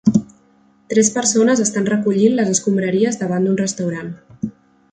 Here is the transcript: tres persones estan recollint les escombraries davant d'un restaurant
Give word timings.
tres 0.93 1.11
persones 1.17 1.61
estan 1.65 1.85
recollint 1.93 2.35
les 2.39 2.51
escombraries 2.55 3.21
davant 3.21 3.47
d'un 3.49 3.61
restaurant 3.63 4.09